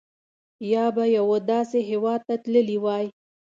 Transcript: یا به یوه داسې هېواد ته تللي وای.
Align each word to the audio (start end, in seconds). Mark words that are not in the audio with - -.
یا 0.71 0.85
به 0.95 1.03
یوه 1.17 1.37
داسې 1.51 1.79
هېواد 1.89 2.19
ته 2.27 2.35
تللي 2.43 2.77
وای. 2.83 3.05